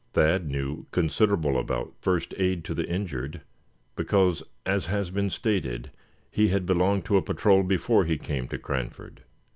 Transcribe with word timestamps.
Thad 0.13 0.47
knew 0.49 0.87
considerable 0.89 1.59
about 1.59 1.93
first 1.99 2.33
"aid 2.39 2.65
to 2.65 2.73
the 2.73 2.89
injured", 2.89 3.41
because, 3.95 4.41
as 4.65 4.87
has 4.87 5.11
been 5.11 5.29
stated, 5.29 5.91
he 6.31 6.47
had 6.47 6.65
belonged 6.65 7.05
to 7.05 7.17
a 7.17 7.21
patrol 7.21 7.61
before 7.61 8.05
he 8.05 8.17
came 8.17 8.47
to 8.47 8.57
Cranford. 8.57 9.21